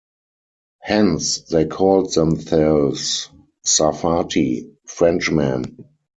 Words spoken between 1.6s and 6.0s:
called themselves Sarfati: Frenchman.